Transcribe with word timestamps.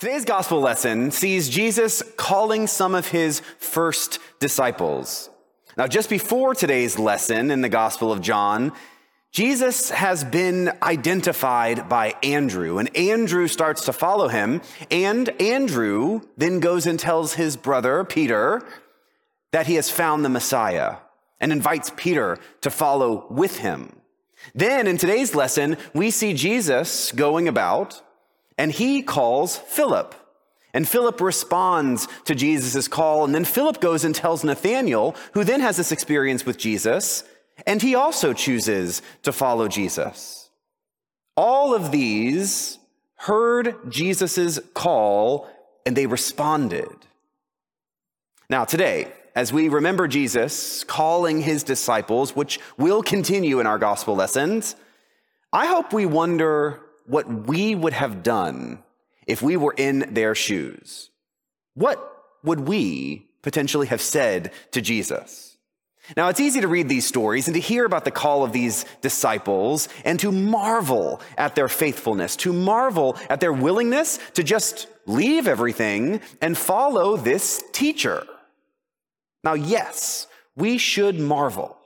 Today's 0.00 0.24
gospel 0.24 0.62
lesson 0.62 1.10
sees 1.10 1.50
Jesus 1.50 2.02
calling 2.16 2.66
some 2.66 2.94
of 2.94 3.08
his 3.08 3.40
first 3.58 4.18
disciples. 4.38 5.28
Now, 5.76 5.86
just 5.88 6.08
before 6.08 6.54
today's 6.54 6.98
lesson 6.98 7.50
in 7.50 7.60
the 7.60 7.68
Gospel 7.68 8.10
of 8.10 8.22
John, 8.22 8.72
Jesus 9.30 9.90
has 9.90 10.24
been 10.24 10.72
identified 10.82 11.90
by 11.90 12.14
Andrew, 12.22 12.78
and 12.78 12.96
Andrew 12.96 13.46
starts 13.46 13.84
to 13.84 13.92
follow 13.92 14.28
him. 14.28 14.62
And 14.90 15.28
Andrew 15.38 16.22
then 16.34 16.60
goes 16.60 16.86
and 16.86 16.98
tells 16.98 17.34
his 17.34 17.58
brother, 17.58 18.02
Peter, 18.02 18.66
that 19.52 19.66
he 19.66 19.74
has 19.74 19.90
found 19.90 20.24
the 20.24 20.30
Messiah 20.30 20.96
and 21.40 21.52
invites 21.52 21.92
Peter 21.94 22.38
to 22.62 22.70
follow 22.70 23.26
with 23.28 23.58
him. 23.58 23.96
Then 24.54 24.86
in 24.86 24.96
today's 24.96 25.34
lesson, 25.34 25.76
we 25.92 26.10
see 26.10 26.32
Jesus 26.32 27.12
going 27.12 27.46
about 27.48 28.00
and 28.60 28.70
he 28.70 29.00
calls 29.00 29.56
Philip. 29.56 30.14
And 30.74 30.86
Philip 30.86 31.22
responds 31.22 32.06
to 32.26 32.34
Jesus' 32.34 32.88
call. 32.88 33.24
And 33.24 33.34
then 33.34 33.46
Philip 33.46 33.80
goes 33.80 34.04
and 34.04 34.14
tells 34.14 34.44
Nathanael, 34.44 35.16
who 35.32 35.44
then 35.44 35.60
has 35.60 35.78
this 35.78 35.92
experience 35.92 36.44
with 36.44 36.58
Jesus, 36.58 37.24
and 37.66 37.80
he 37.80 37.94
also 37.94 38.34
chooses 38.34 39.00
to 39.22 39.32
follow 39.32 39.66
Jesus. 39.66 40.50
All 41.38 41.74
of 41.74 41.90
these 41.90 42.78
heard 43.14 43.76
Jesus' 43.90 44.60
call 44.74 45.48
and 45.86 45.96
they 45.96 46.06
responded. 46.06 46.94
Now, 48.50 48.66
today, 48.66 49.10
as 49.34 49.54
we 49.54 49.70
remember 49.70 50.06
Jesus 50.06 50.84
calling 50.84 51.40
his 51.40 51.62
disciples, 51.62 52.36
which 52.36 52.60
will 52.76 53.02
continue 53.02 53.58
in 53.58 53.66
our 53.66 53.78
gospel 53.78 54.14
lessons, 54.14 54.76
I 55.50 55.64
hope 55.64 55.94
we 55.94 56.04
wonder 56.04 56.82
what 57.10 57.46
we 57.46 57.74
would 57.74 57.92
have 57.92 58.22
done 58.22 58.82
if 59.26 59.42
we 59.42 59.56
were 59.56 59.74
in 59.76 60.14
their 60.14 60.34
shoes. 60.34 61.10
What 61.74 61.98
would 62.44 62.60
we 62.60 63.28
potentially 63.42 63.88
have 63.88 64.00
said 64.00 64.52
to 64.70 64.80
Jesus? 64.80 65.56
Now, 66.16 66.28
it's 66.28 66.40
easy 66.40 66.60
to 66.60 66.68
read 66.68 66.88
these 66.88 67.06
stories 67.06 67.46
and 67.46 67.54
to 67.54 67.60
hear 67.60 67.84
about 67.84 68.04
the 68.04 68.10
call 68.10 68.42
of 68.42 68.52
these 68.52 68.84
disciples 69.00 69.88
and 70.04 70.18
to 70.20 70.32
marvel 70.32 71.20
at 71.36 71.54
their 71.54 71.68
faithfulness, 71.68 72.36
to 72.36 72.52
marvel 72.52 73.16
at 73.28 73.40
their 73.40 73.52
willingness 73.52 74.18
to 74.34 74.42
just 74.42 74.88
leave 75.06 75.46
everything 75.46 76.20
and 76.40 76.56
follow 76.56 77.16
this 77.16 77.62
teacher. 77.72 78.26
Now, 79.44 79.54
yes, 79.54 80.26
we 80.56 80.78
should 80.78 81.18
marvel 81.20 81.76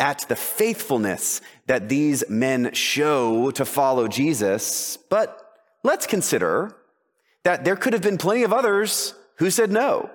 at 0.00 0.26
the 0.28 0.34
faithfulness 0.34 1.40
that 1.66 1.88
these 1.88 2.28
men 2.28 2.72
show 2.72 3.50
to 3.52 3.64
follow 3.64 4.08
Jesus, 4.08 4.96
but 4.96 5.54
let's 5.84 6.06
consider 6.06 6.74
that 7.44 7.64
there 7.64 7.76
could 7.76 7.92
have 7.92 8.02
been 8.02 8.18
plenty 8.18 8.42
of 8.42 8.52
others 8.52 9.14
who 9.36 9.50
said 9.50 9.70
no. 9.70 10.10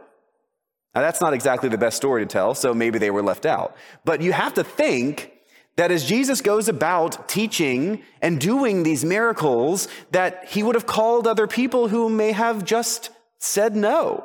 Now, 0.93 1.01
that's 1.01 1.21
not 1.21 1.33
exactly 1.33 1.69
the 1.69 1.77
best 1.77 1.97
story 1.97 2.23
to 2.23 2.25
tell, 2.25 2.55
so 2.55 2.73
maybe 2.73 2.99
they 2.99 3.11
were 3.11 3.23
left 3.23 3.45
out. 3.45 3.75
But 4.05 4.21
you 4.21 4.31
have 4.33 4.53
to 4.55 4.63
think 4.63 5.33
that 5.75 5.91
as 5.91 6.05
Jesus 6.05 6.41
goes 6.41 6.69
about 6.69 7.27
teaching 7.27 8.01
and 8.21 8.39
doing 8.39 8.83
these 8.83 9.03
miracles, 9.03 9.89
that 10.11 10.45
he 10.45 10.63
would 10.63 10.75
have 10.75 10.85
called 10.85 11.27
other 11.27 11.47
people 11.47 11.89
who 11.89 12.09
may 12.09 12.31
have 12.31 12.63
just 12.63 13.09
said 13.39 13.75
no. 13.75 14.23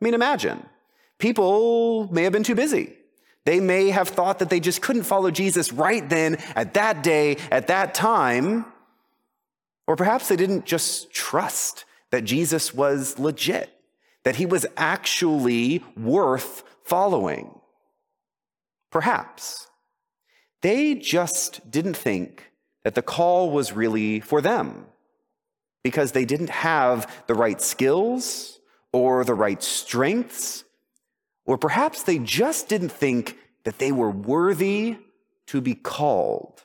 I 0.00 0.04
mean, 0.04 0.14
imagine. 0.14 0.64
People 1.18 2.08
may 2.12 2.22
have 2.22 2.32
been 2.32 2.44
too 2.44 2.54
busy. 2.54 2.97
They 3.44 3.60
may 3.60 3.90
have 3.90 4.08
thought 4.08 4.40
that 4.40 4.50
they 4.50 4.60
just 4.60 4.82
couldn't 4.82 5.04
follow 5.04 5.30
Jesus 5.30 5.72
right 5.72 6.06
then, 6.08 6.36
at 6.54 6.74
that 6.74 7.02
day, 7.02 7.36
at 7.50 7.68
that 7.68 7.94
time. 7.94 8.66
Or 9.86 9.96
perhaps 9.96 10.28
they 10.28 10.36
didn't 10.36 10.66
just 10.66 11.10
trust 11.10 11.84
that 12.10 12.24
Jesus 12.24 12.74
was 12.74 13.18
legit, 13.18 13.70
that 14.24 14.36
he 14.36 14.46
was 14.46 14.66
actually 14.76 15.82
worth 15.96 16.62
following. 16.84 17.58
Perhaps. 18.90 19.68
They 20.60 20.94
just 20.94 21.70
didn't 21.70 21.96
think 21.96 22.50
that 22.84 22.94
the 22.94 23.02
call 23.02 23.50
was 23.50 23.72
really 23.72 24.20
for 24.20 24.40
them 24.40 24.86
because 25.84 26.12
they 26.12 26.24
didn't 26.24 26.50
have 26.50 27.24
the 27.26 27.34
right 27.34 27.60
skills 27.60 28.58
or 28.92 29.24
the 29.24 29.34
right 29.34 29.62
strengths 29.62 30.64
or 31.48 31.56
perhaps 31.56 32.02
they 32.02 32.18
just 32.18 32.68
didn't 32.68 32.90
think 32.90 33.38
that 33.64 33.78
they 33.78 33.90
were 33.90 34.10
worthy 34.10 34.98
to 35.46 35.62
be 35.62 35.74
called. 35.74 36.62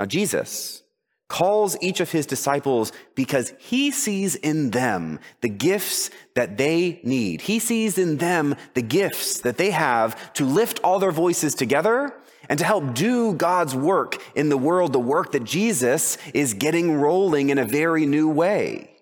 Now, 0.00 0.06
Jesus 0.06 0.82
calls 1.28 1.76
each 1.80 2.00
of 2.00 2.10
his 2.10 2.26
disciples 2.26 2.92
because 3.14 3.52
he 3.58 3.92
sees 3.92 4.34
in 4.34 4.70
them 4.70 5.20
the 5.42 5.48
gifts 5.48 6.10
that 6.34 6.58
they 6.58 7.00
need. 7.04 7.42
He 7.42 7.60
sees 7.60 7.98
in 7.98 8.16
them 8.16 8.56
the 8.74 8.82
gifts 8.82 9.40
that 9.42 9.58
they 9.58 9.70
have 9.70 10.32
to 10.34 10.44
lift 10.44 10.80
all 10.82 10.98
their 10.98 11.12
voices 11.12 11.54
together 11.54 12.12
and 12.48 12.58
to 12.58 12.64
help 12.64 12.94
do 12.94 13.32
God's 13.32 13.76
work 13.76 14.20
in 14.34 14.48
the 14.48 14.58
world, 14.58 14.92
the 14.92 14.98
work 14.98 15.32
that 15.32 15.44
Jesus 15.44 16.18
is 16.34 16.54
getting 16.54 16.96
rolling 16.96 17.50
in 17.50 17.58
a 17.58 17.64
very 17.64 18.06
new 18.06 18.28
way. 18.28 18.95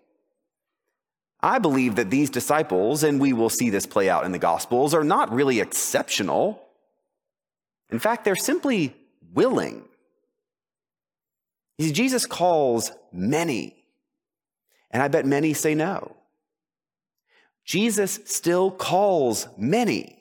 I 1.45 1.59
believe 1.59 1.97
that 1.97 2.09
these 2.09 2.31
disciples, 2.31 3.05
and 3.05 3.21
we 3.21 3.35
will 3.35 3.51
see 3.51 3.69
this 3.69 3.85
play 3.85 4.09
out 4.09 4.25
in 4.25 4.33
the 4.33 4.39
Gospels, 4.39 4.95
are 4.95 5.05
not 5.05 5.31
really 5.31 5.61
exceptional. 5.61 6.59
In 7.91 7.99
fact, 7.99 8.25
they're 8.25 8.35
simply 8.35 8.97
willing. 9.35 9.85
Jesus 11.79 12.25
calls 12.25 12.93
many, 13.13 13.77
and 14.91 15.03
I 15.03 15.09
bet 15.09 15.27
many 15.27 15.53
say 15.53 15.75
no. 15.75 16.17
Jesus 17.67 18.21
still 18.25 18.71
calls 18.71 19.47
many. 19.59 20.17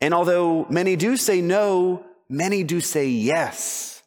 And 0.00 0.14
although 0.14 0.64
many 0.70 0.96
do 0.96 1.18
say 1.18 1.42
no, 1.42 2.02
many 2.30 2.64
do 2.64 2.80
say 2.80 3.08
yes. 3.08 4.02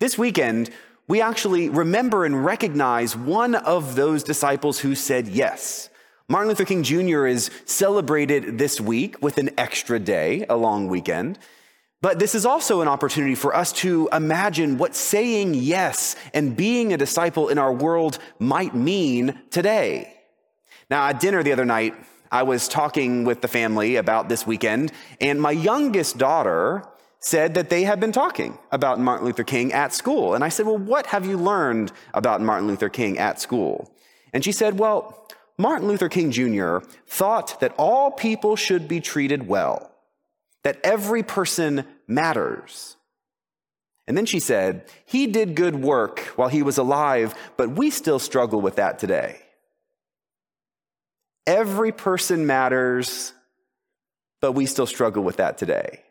This 0.00 0.16
weekend, 0.16 0.70
we 1.12 1.20
actually 1.20 1.68
remember 1.68 2.24
and 2.24 2.42
recognize 2.42 3.14
one 3.14 3.54
of 3.54 3.96
those 3.96 4.22
disciples 4.22 4.78
who 4.78 4.94
said 4.94 5.28
yes. 5.28 5.90
Martin 6.26 6.48
Luther 6.48 6.64
King 6.64 6.82
Jr. 6.82 7.26
is 7.26 7.50
celebrated 7.66 8.56
this 8.56 8.80
week 8.80 9.20
with 9.20 9.36
an 9.36 9.50
extra 9.58 9.98
day, 9.98 10.46
a 10.48 10.56
long 10.56 10.88
weekend. 10.88 11.38
But 12.00 12.18
this 12.18 12.34
is 12.34 12.46
also 12.46 12.80
an 12.80 12.88
opportunity 12.88 13.34
for 13.34 13.54
us 13.54 13.74
to 13.84 14.08
imagine 14.10 14.78
what 14.78 14.96
saying 14.96 15.52
yes 15.52 16.16
and 16.32 16.56
being 16.56 16.94
a 16.94 16.96
disciple 16.96 17.50
in 17.50 17.58
our 17.58 17.74
world 17.74 18.18
might 18.38 18.74
mean 18.74 19.38
today. 19.50 20.18
Now, 20.88 21.08
at 21.08 21.20
dinner 21.20 21.42
the 21.42 21.52
other 21.52 21.66
night, 21.66 21.94
I 22.30 22.44
was 22.44 22.68
talking 22.68 23.24
with 23.24 23.42
the 23.42 23.48
family 23.48 23.96
about 23.96 24.30
this 24.30 24.46
weekend, 24.46 24.92
and 25.20 25.42
my 25.42 25.50
youngest 25.50 26.16
daughter 26.16 26.84
said 27.22 27.54
that 27.54 27.70
they 27.70 27.84
had 27.84 28.00
been 28.00 28.12
talking 28.12 28.58
about 28.72 28.98
Martin 29.00 29.24
Luther 29.24 29.44
King 29.44 29.72
at 29.72 29.94
school. 29.94 30.34
And 30.34 30.44
I 30.44 30.48
said, 30.48 30.66
Well, 30.66 30.78
what 30.78 31.06
have 31.06 31.24
you 31.24 31.36
learned 31.36 31.92
about 32.12 32.42
Martin 32.42 32.66
Luther 32.68 32.88
King 32.88 33.18
at 33.18 33.40
school? 33.40 33.94
And 34.32 34.44
she 34.44 34.52
said, 34.52 34.78
Well, 34.78 35.28
Martin 35.56 35.86
Luther 35.86 36.08
King 36.08 36.32
Jr. 36.32 36.78
thought 37.06 37.60
that 37.60 37.74
all 37.78 38.10
people 38.10 38.56
should 38.56 38.88
be 38.88 39.00
treated 39.00 39.46
well, 39.46 39.92
that 40.64 40.80
every 40.82 41.22
person 41.22 41.84
matters. 42.08 42.96
And 44.08 44.16
then 44.16 44.26
she 44.26 44.40
said, 44.40 44.84
He 45.06 45.28
did 45.28 45.54
good 45.54 45.76
work 45.76 46.20
while 46.34 46.48
he 46.48 46.64
was 46.64 46.76
alive, 46.76 47.34
but 47.56 47.70
we 47.70 47.90
still 47.90 48.18
struggle 48.18 48.60
with 48.60 48.76
that 48.76 48.98
today. 48.98 49.38
Every 51.46 51.92
person 51.92 52.46
matters, 52.46 53.32
but 54.40 54.52
we 54.52 54.66
still 54.66 54.86
struggle 54.86 55.22
with 55.22 55.36
that 55.36 55.56
today. 55.56 56.02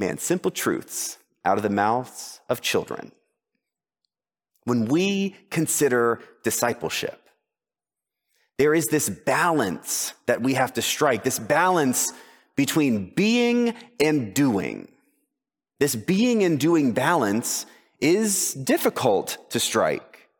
Man, 0.00 0.16
simple 0.16 0.50
truths 0.50 1.18
out 1.44 1.58
of 1.58 1.62
the 1.62 1.68
mouths 1.68 2.40
of 2.48 2.62
children. 2.62 3.12
When 4.64 4.86
we 4.86 5.36
consider 5.50 6.20
discipleship, 6.42 7.20
there 8.56 8.72
is 8.72 8.86
this 8.86 9.10
balance 9.10 10.14
that 10.24 10.40
we 10.40 10.54
have 10.54 10.72
to 10.74 10.82
strike, 10.82 11.22
this 11.22 11.38
balance 11.38 12.14
between 12.56 13.12
being 13.14 13.74
and 14.00 14.32
doing. 14.32 14.88
This 15.80 15.94
being 15.96 16.44
and 16.44 16.58
doing 16.58 16.92
balance 16.92 17.66
is 18.00 18.54
difficult 18.54 19.36
to 19.50 19.60
strike. 19.60 20.30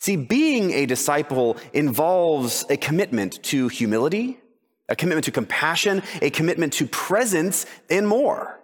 See, 0.00 0.16
being 0.16 0.70
a 0.70 0.86
disciple 0.86 1.58
involves 1.74 2.64
a 2.70 2.78
commitment 2.78 3.42
to 3.44 3.68
humility, 3.68 4.40
a 4.88 4.96
commitment 4.96 5.26
to 5.26 5.30
compassion, 5.30 6.02
a 6.22 6.30
commitment 6.30 6.72
to 6.74 6.86
presence, 6.86 7.66
and 7.90 8.08
more. 8.08 8.61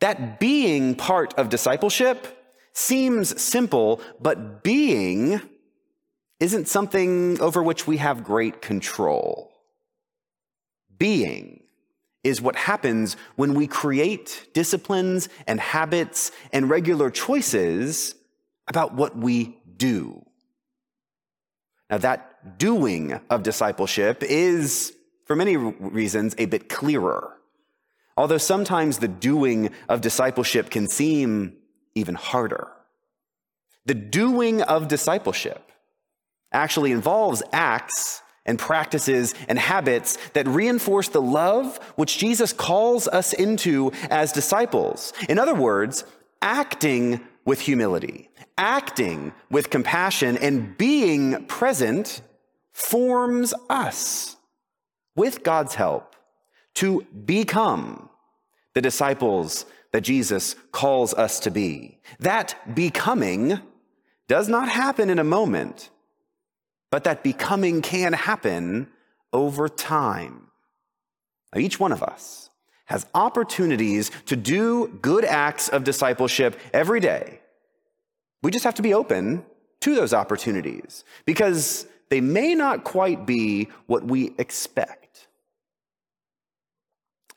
That 0.00 0.38
being 0.38 0.94
part 0.94 1.34
of 1.34 1.48
discipleship 1.48 2.26
seems 2.72 3.40
simple, 3.40 4.00
but 4.20 4.62
being 4.62 5.40
isn't 6.38 6.68
something 6.68 7.40
over 7.40 7.62
which 7.62 7.86
we 7.86 7.96
have 7.96 8.22
great 8.22 8.62
control. 8.62 9.50
Being 10.96 11.62
is 12.22 12.40
what 12.40 12.56
happens 12.56 13.16
when 13.36 13.54
we 13.54 13.66
create 13.66 14.48
disciplines 14.52 15.28
and 15.46 15.58
habits 15.58 16.30
and 16.52 16.70
regular 16.70 17.10
choices 17.10 18.14
about 18.68 18.94
what 18.94 19.16
we 19.16 19.58
do. 19.76 20.24
Now, 21.90 21.98
that 21.98 22.58
doing 22.58 23.18
of 23.30 23.42
discipleship 23.42 24.22
is, 24.22 24.92
for 25.24 25.34
many 25.34 25.56
reasons, 25.56 26.34
a 26.38 26.44
bit 26.44 26.68
clearer. 26.68 27.37
Although 28.18 28.38
sometimes 28.38 28.98
the 28.98 29.06
doing 29.06 29.70
of 29.88 30.00
discipleship 30.00 30.70
can 30.70 30.88
seem 30.88 31.54
even 31.94 32.16
harder. 32.16 32.66
The 33.86 33.94
doing 33.94 34.60
of 34.60 34.88
discipleship 34.88 35.70
actually 36.52 36.90
involves 36.90 37.44
acts 37.52 38.20
and 38.44 38.58
practices 38.58 39.36
and 39.48 39.56
habits 39.56 40.18
that 40.32 40.48
reinforce 40.48 41.08
the 41.10 41.22
love 41.22 41.78
which 41.94 42.18
Jesus 42.18 42.52
calls 42.52 43.06
us 43.06 43.32
into 43.32 43.92
as 44.10 44.32
disciples. 44.32 45.12
In 45.28 45.38
other 45.38 45.54
words, 45.54 46.04
acting 46.42 47.20
with 47.44 47.60
humility, 47.60 48.30
acting 48.56 49.32
with 49.48 49.70
compassion, 49.70 50.36
and 50.38 50.76
being 50.76 51.44
present 51.46 52.20
forms 52.72 53.54
us, 53.70 54.36
with 55.14 55.44
God's 55.44 55.76
help, 55.76 56.16
to 56.74 57.06
become 57.24 58.07
the 58.78 58.82
disciples 58.82 59.66
that 59.90 60.02
Jesus 60.02 60.54
calls 60.70 61.12
us 61.12 61.40
to 61.40 61.50
be. 61.50 61.98
That 62.20 62.54
becoming 62.76 63.58
does 64.28 64.48
not 64.48 64.68
happen 64.68 65.10
in 65.10 65.18
a 65.18 65.24
moment, 65.24 65.90
but 66.88 67.02
that 67.02 67.24
becoming 67.24 67.82
can 67.82 68.12
happen 68.12 68.86
over 69.32 69.68
time. 69.68 70.46
Now, 71.52 71.60
each 71.60 71.80
one 71.80 71.90
of 71.90 72.04
us 72.04 72.50
has 72.84 73.04
opportunities 73.16 74.12
to 74.26 74.36
do 74.36 74.86
good 75.02 75.24
acts 75.24 75.68
of 75.68 75.82
discipleship 75.82 76.56
every 76.72 77.00
day. 77.00 77.40
We 78.44 78.52
just 78.52 78.64
have 78.64 78.76
to 78.76 78.82
be 78.82 78.94
open 78.94 79.44
to 79.80 79.96
those 79.96 80.14
opportunities 80.14 81.02
because 81.26 81.84
they 82.10 82.20
may 82.20 82.54
not 82.54 82.84
quite 82.84 83.26
be 83.26 83.70
what 83.86 84.04
we 84.04 84.36
expect. 84.38 85.26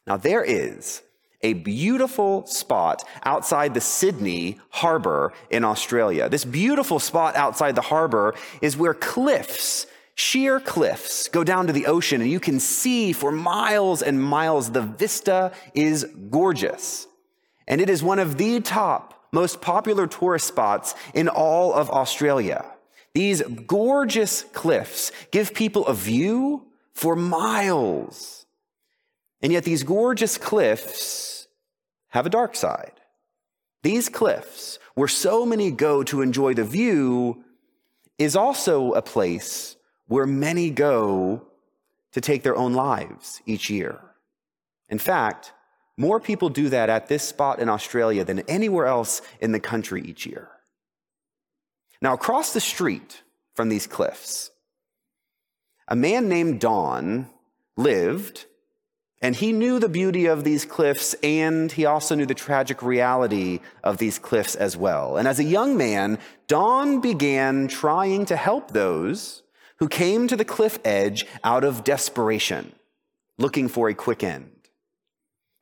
Now, 0.06 0.18
there 0.18 0.44
is 0.44 1.02
a 1.44 1.54
beautiful 1.54 2.46
spot 2.46 3.04
outside 3.24 3.74
the 3.74 3.82
Sydney 3.82 4.60
harbor 4.70 5.34
in 5.50 5.64
Australia. 5.64 6.30
This 6.30 6.46
beautiful 6.46 7.00
spot 7.00 7.36
outside 7.36 7.76
the 7.76 7.82
harbor 7.82 8.36
is 8.62 8.78
where 8.78 8.94
cliffs, 8.94 9.88
sheer 10.16 10.60
cliffs, 10.60 11.28
go 11.28 11.44
down 11.44 11.68
to 11.68 11.74
the 11.74 11.88
ocean, 11.88 12.22
and 12.22 12.30
you 12.30 12.40
can 12.40 12.60
see 12.60 13.12
for 13.14 13.32
miles 13.32 14.02
and 14.02 14.22
miles. 14.22 14.72
The 14.72 14.82
vista 14.82 15.52
is 15.74 16.06
gorgeous. 16.30 17.08
And 17.68 17.82
it 17.82 17.90
is 17.90 18.04
one 18.04 18.20
of 18.20 18.38
the 18.38 18.60
top, 18.60 19.28
most 19.32 19.62
popular 19.62 20.08
tourist 20.08 20.48
spots 20.48 20.94
in 21.14 21.28
all 21.30 21.74
of 21.74 21.90
Australia. 21.90 22.66
These 23.14 23.42
gorgeous 23.42 24.44
cliffs 24.44 25.12
give 25.32 25.54
people 25.54 25.86
a 25.88 25.94
view 25.94 26.68
for 26.94 27.16
miles. 27.16 28.41
And 29.42 29.52
yet, 29.52 29.64
these 29.64 29.84
gorgeous 29.84 30.38
cliffs 30.38 31.48
have 32.10 32.26
a 32.26 32.30
dark 32.30 32.56
side. 32.56 32.94
These 33.84 34.10
cliffs, 34.10 34.78
where 34.94 35.08
so 35.08 35.46
many 35.46 35.72
go 35.72 36.04
to 36.04 36.22
enjoy 36.22 36.54
the 36.54 36.64
view, 36.64 37.44
is 38.20 38.36
also 38.36 38.92
a 38.92 39.02
place 39.02 39.76
where 40.08 40.28
many 40.28 40.70
go 40.70 41.48
to 42.12 42.22
take 42.22 42.44
their 42.44 42.56
own 42.56 42.74
lives 42.74 43.42
each 43.46 43.70
year. 43.70 44.00
In 44.90 45.00
fact, 45.00 45.54
more 45.98 46.20
people 46.20 46.50
do 46.50 46.70
that 46.70 46.90
at 46.90 47.08
this 47.08 47.24
spot 47.24 47.60
in 47.60 47.70
Australia 47.70 48.24
than 48.24 48.40
anywhere 48.42 48.86
else 48.86 49.22
in 49.40 49.52
the 49.52 49.60
country 49.60 50.02
each 50.02 50.26
year. 50.26 50.50
Now, 52.02 52.14
across 52.14 52.54
the 52.54 52.60
street 52.60 53.24
from 53.54 53.70
these 53.70 53.88
cliffs, 53.88 54.52
a 55.88 55.96
man 55.96 56.28
named 56.28 56.60
Don 56.60 57.28
lived 57.78 58.46
and 59.22 59.36
he 59.36 59.54
knew 59.54 59.80
the 59.80 59.90
beauty 59.90 60.26
of 60.26 60.44
these 60.44 60.66
cliffs, 60.66 61.14
and 61.22 61.72
he 61.72 61.86
also 61.86 62.16
knew 62.16 62.26
the 62.26 62.34
tragic 62.34 62.82
reality 62.82 63.60
of 63.84 63.98
these 63.98 64.18
cliffs 64.18 64.56
as 64.56 64.76
well. 64.76 65.18
And 65.18 65.28
as 65.28 65.40
a 65.40 65.44
young 65.44 65.78
man, 65.78 66.18
Don 66.48 67.02
began 67.02 67.68
trying 67.68 68.26
to 68.26 68.36
help 68.36 68.72
those 68.72 69.44
who 69.78 69.88
came 69.88 70.28
to 70.28 70.36
the 70.36 70.46
cliff 70.46 70.80
edge 70.84 71.28
out 71.44 71.64
of 71.64 71.84
desperation, 71.84 72.74
looking 73.38 73.68
for 73.68 73.90
a 73.90 73.94
quick 73.94 74.24
end. 74.24 74.50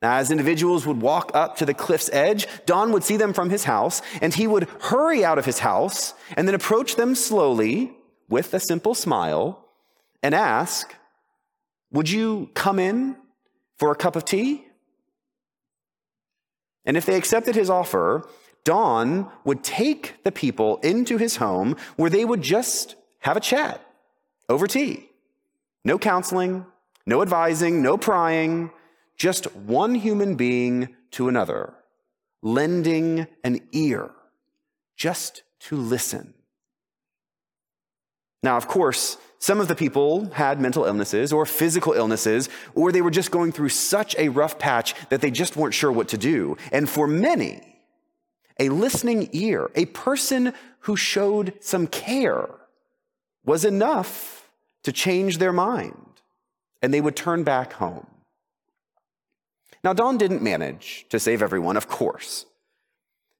Now, 0.00 0.16
as 0.16 0.30
individuals 0.30 0.86
would 0.86 1.02
walk 1.02 1.30
up 1.34 1.56
to 1.56 1.66
the 1.66 1.74
cliff's 1.74 2.08
edge, 2.14 2.46
Don 2.64 2.92
would 2.92 3.04
see 3.04 3.18
them 3.18 3.34
from 3.34 3.50
his 3.50 3.64
house, 3.64 4.00
and 4.22 4.32
he 4.32 4.46
would 4.46 4.68
hurry 4.80 5.22
out 5.22 5.38
of 5.38 5.44
his 5.44 5.58
house 5.58 6.14
and 6.34 6.48
then 6.48 6.54
approach 6.54 6.96
them 6.96 7.14
slowly 7.14 7.94
with 8.26 8.54
a 8.54 8.60
simple 8.60 8.94
smile 8.94 9.68
and 10.22 10.34
ask, 10.34 10.94
Would 11.92 12.08
you 12.08 12.48
come 12.54 12.78
in 12.78 13.16
for 13.80 13.90
a 13.90 13.96
cup 13.96 14.14
of 14.14 14.26
tea? 14.26 14.66
And 16.84 16.98
if 16.98 17.06
they 17.06 17.16
accepted 17.16 17.54
his 17.54 17.70
offer, 17.70 18.28
Don 18.62 19.30
would 19.44 19.64
take 19.64 20.22
the 20.22 20.30
people 20.30 20.76
into 20.82 21.16
his 21.16 21.36
home 21.36 21.76
where 21.96 22.10
they 22.10 22.26
would 22.26 22.42
just 22.42 22.94
have 23.20 23.38
a 23.38 23.40
chat 23.40 23.80
over 24.50 24.66
tea. 24.66 25.08
No 25.82 25.98
counseling, 25.98 26.66
no 27.06 27.22
advising, 27.22 27.82
no 27.82 27.96
prying, 27.96 28.70
just 29.16 29.54
one 29.56 29.94
human 29.94 30.34
being 30.34 30.94
to 31.12 31.28
another, 31.28 31.72
lending 32.42 33.26
an 33.42 33.60
ear 33.72 34.10
just 34.94 35.42
to 35.60 35.76
listen. 35.76 36.34
Now, 38.42 38.58
of 38.58 38.68
course, 38.68 39.16
some 39.40 39.58
of 39.58 39.68
the 39.68 39.74
people 39.74 40.26
had 40.32 40.60
mental 40.60 40.84
illnesses 40.84 41.32
or 41.32 41.46
physical 41.46 41.94
illnesses, 41.94 42.50
or 42.74 42.92
they 42.92 43.00
were 43.00 43.10
just 43.10 43.30
going 43.30 43.52
through 43.52 43.70
such 43.70 44.14
a 44.18 44.28
rough 44.28 44.58
patch 44.58 44.94
that 45.08 45.22
they 45.22 45.30
just 45.30 45.56
weren't 45.56 45.72
sure 45.72 45.90
what 45.90 46.08
to 46.08 46.18
do. 46.18 46.58
And 46.70 46.88
for 46.88 47.06
many, 47.06 47.62
a 48.58 48.68
listening 48.68 49.30
ear, 49.32 49.70
a 49.74 49.86
person 49.86 50.52
who 50.80 50.94
showed 50.94 51.54
some 51.60 51.86
care, 51.86 52.50
was 53.42 53.64
enough 53.64 54.50
to 54.82 54.92
change 54.92 55.38
their 55.38 55.54
mind, 55.54 56.20
and 56.82 56.92
they 56.92 57.00
would 57.00 57.16
turn 57.16 57.42
back 57.42 57.72
home. 57.72 58.06
Now, 59.82 59.94
Don 59.94 60.18
didn't 60.18 60.42
manage 60.42 61.06
to 61.08 61.18
save 61.18 61.42
everyone, 61.42 61.78
of 61.78 61.88
course. 61.88 62.44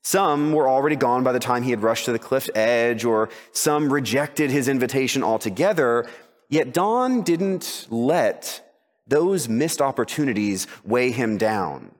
Some 0.02 0.52
were 0.52 0.68
already 0.68 0.96
gone 0.96 1.22
by 1.22 1.32
the 1.32 1.38
time 1.38 1.62
he 1.62 1.70
had 1.70 1.82
rushed 1.82 2.06
to 2.06 2.12
the 2.12 2.18
cliff's 2.18 2.50
edge, 2.54 3.04
or 3.04 3.28
some 3.52 3.92
rejected 3.92 4.50
his 4.50 4.68
invitation 4.68 5.22
altogether. 5.22 6.08
Yet 6.48 6.72
Don 6.72 7.22
didn't 7.22 7.86
let 7.90 8.66
those 9.06 9.48
missed 9.48 9.82
opportunities 9.82 10.66
weigh 10.84 11.10
him 11.10 11.36
down. 11.36 11.92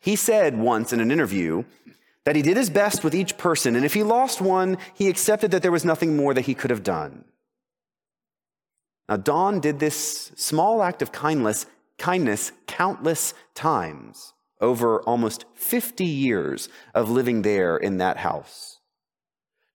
He 0.00 0.16
said 0.16 0.58
once 0.58 0.92
in 0.92 1.00
an 1.00 1.10
interview 1.10 1.64
that 2.24 2.36
he 2.36 2.42
did 2.42 2.56
his 2.56 2.70
best 2.70 3.04
with 3.04 3.14
each 3.14 3.36
person, 3.36 3.76
and 3.76 3.84
if 3.84 3.94
he 3.94 4.02
lost 4.02 4.40
one, 4.40 4.78
he 4.94 5.08
accepted 5.08 5.50
that 5.50 5.62
there 5.62 5.72
was 5.72 5.84
nothing 5.84 6.16
more 6.16 6.34
that 6.34 6.46
he 6.46 6.54
could 6.54 6.70
have 6.70 6.82
done. 6.82 7.24
Now, 9.08 9.16
Don 9.16 9.60
did 9.60 9.78
this 9.78 10.32
small 10.34 10.82
act 10.82 11.02
of 11.02 11.12
kindness, 11.12 11.66
kindness 11.98 12.50
countless 12.66 13.34
times 13.54 14.32
over 14.60 15.00
almost 15.02 15.44
50 15.54 16.04
years 16.04 16.68
of 16.94 17.10
living 17.10 17.42
there 17.42 17.76
in 17.76 17.98
that 17.98 18.16
house, 18.16 18.80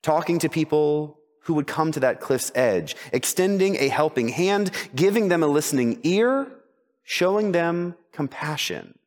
talking 0.02 0.40
to 0.40 0.50
people 0.50 1.20
who 1.44 1.54
would 1.56 1.68
come 1.68 1.92
to 1.92 2.00
that 2.00 2.20
cliff's 2.20 2.52
edge, 2.56 2.96
extending 3.12 3.76
a 3.78 3.88
helping 3.88 4.30
hand, 4.30 4.72
giving 4.96 5.28
them 5.28 5.44
a 5.44 5.48
listening 5.48 6.00
ear, 6.04 6.48
showing 7.04 7.52
them 7.52 7.96
compassion. 8.12 8.98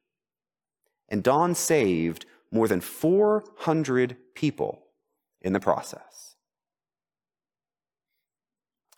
And 1.08 1.22
Don 1.22 1.54
saved 1.54 2.26
more 2.50 2.68
than 2.68 2.80
400 2.80 4.16
people 4.34 4.82
in 5.40 5.52
the 5.52 5.60
process. 5.60 6.36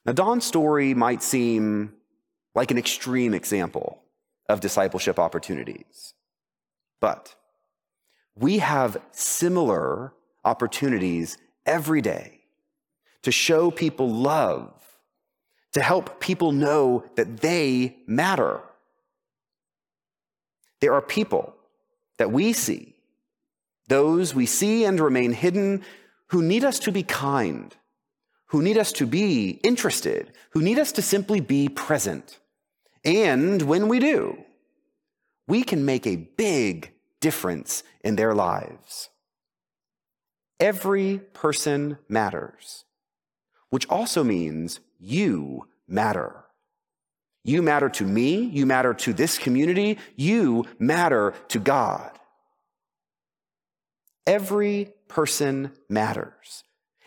Now, 0.05 0.13
Don's 0.13 0.45
story 0.45 0.95
might 0.95 1.23
seem 1.23 1.95
like 2.55 2.71
an 2.71 2.79
extreme 2.79 3.35
example 3.35 4.03
of 4.49 4.61
discipleship 4.61 5.19
opportunities. 5.19 6.15
But 7.01 7.35
we 8.35 8.59
have 8.59 9.01
similar 9.13 10.13
opportunities 10.45 11.39
every 11.65 12.01
day 12.01 12.41
to 13.23 13.33
show 13.33 13.71
people 13.71 14.09
love, 14.09 14.73
to 15.73 15.83
help 15.83 16.21
people 16.21 16.53
know 16.53 17.05
that 17.17 17.39
they 17.39 17.97
matter. 18.07 18.61
There 20.81 20.95
are 20.95 21.03
people 21.03 21.55
that 22.19 22.31
we 22.31 22.53
see, 22.53 22.95
those 23.89 24.35
we 24.35 24.47
see 24.47 24.85
and 24.85 25.01
remain 25.01 25.33
hidden, 25.33 25.85
who 26.29 26.43
need 26.43 26.65
us 26.65 26.79
to 26.81 26.93
be 26.93 27.03
kind, 27.03 27.75
who 28.47 28.63
need 28.63 28.79
us 28.79 28.93
to 28.93 29.07
be 29.07 29.61
interested, 29.63 30.33
who 30.51 30.63
need 30.63 30.79
us 30.79 30.93
to 30.93 31.03
simply 31.03 31.41
be 31.41 31.69
present. 31.69 32.39
And 33.05 33.63
when 33.63 33.89
we 33.89 33.99
do, 33.99 34.45
we 35.49 35.63
can 35.63 35.85
make 35.85 36.07
a 36.07 36.17
big 36.17 36.93
difference 37.21 37.83
in 38.03 38.17
their 38.17 38.35
lives. 38.35 39.11
Every 40.59 41.19
person 41.19 41.99
matters, 42.09 42.85
which 43.71 43.89
also 43.89 44.25
means 44.25 44.81
you 44.99 45.67
matter. 45.87 46.45
You 47.45 47.63
matter 47.63 47.89
to 47.91 48.05
me. 48.05 48.41
You 48.41 48.67
matter 48.67 48.93
to 48.95 49.13
this 49.13 49.39
community. 49.39 49.99
You 50.17 50.65
matter 50.79 51.35
to 51.49 51.61
God. 51.61 52.11
Every 54.27 54.93
person 55.07 55.71
matters. 55.89 56.65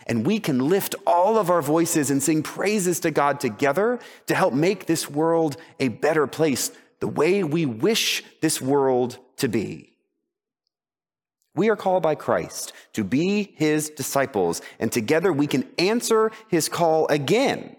And 0.08 0.26
we 0.26 0.40
can 0.40 0.70
lift 0.70 0.96
all 1.06 1.38
of 1.38 1.50
our 1.50 1.62
voices 1.62 2.10
and 2.10 2.24
sing 2.24 2.42
praises 2.42 3.02
to 3.02 3.12
God 3.12 3.42
together 3.42 4.00
to 4.28 4.36
help 4.36 4.54
make 4.54 4.86
this 4.86 5.10
world 5.10 5.58
a 5.80 5.90
better 5.90 6.26
place, 6.26 6.72
the 7.00 7.08
way 7.08 7.44
we 7.44 7.66
wish 7.66 8.24
this 8.42 8.62
world 8.62 9.18
to 9.38 9.48
be. 9.48 9.94
We 11.56 11.70
are 11.70 11.76
called 11.76 12.04
by 12.04 12.16
Christ 12.16 12.74
to 12.94 13.04
be 13.04 13.54
his 13.56 13.90
disciples, 13.90 14.62
and 14.80 14.92
together 14.92 15.34
we 15.34 15.48
can 15.48 15.68
answer 15.78 16.32
his 16.48 16.70
call 16.70 17.08
again 17.08 17.76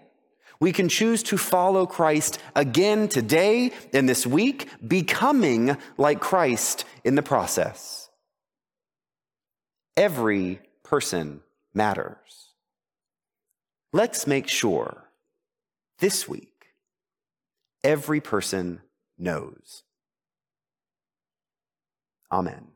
we 0.61 0.71
can 0.71 0.89
choose 0.89 1.23
to 1.23 1.37
follow 1.37 1.87
Christ 1.87 2.37
again 2.55 3.09
today 3.09 3.71
and 3.93 4.07
this 4.07 4.27
week, 4.27 4.69
becoming 4.87 5.75
like 5.97 6.21
Christ 6.21 6.85
in 7.03 7.15
the 7.15 7.23
process. 7.23 8.09
Every 9.97 10.61
person 10.83 11.41
matters. 11.73 12.53
Let's 13.91 14.27
make 14.27 14.47
sure 14.47 15.09
this 15.97 16.29
week 16.29 16.67
every 17.83 18.21
person 18.21 18.81
knows. 19.21 19.83
Amen. 22.31 22.70